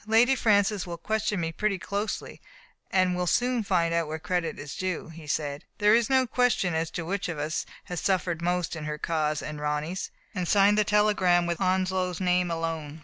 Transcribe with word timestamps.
"Lady 0.07 0.35
Francis 0.35 0.87
will 0.87 0.97
question 0.97 1.39
me 1.39 1.51
pretty 1.51 1.77
closely, 1.77 2.41
and 2.89 3.15
will 3.15 3.27
soon 3.27 3.61
find 3.61 3.93
out 3.93 4.07
where 4.07 4.17
credit 4.17 4.57
is 4.57 4.75
due," 4.75 5.09
he 5.09 5.27
said. 5.27 5.63
"There 5.77 5.93
is 5.93 6.09
no 6.09 6.25
question 6.25 6.73
as 6.73 6.89
to 6.97 7.05
which 7.05 7.29
of 7.29 7.37
us 7.37 7.67
has 7.83 7.99
suffered 8.01 8.41
most 8.41 8.75
in 8.75 8.85
her 8.85 8.97
cause 8.97 9.43
and 9.43 9.61
Ronny*s." 9.61 10.09
And 10.33 10.47
he 10.47 10.51
signed 10.51 10.79
the 10.79 10.83
telegram 10.83 11.45
with 11.45 11.61
Onslow's 11.61 12.19
name 12.19 12.49
alone. 12.49 12.99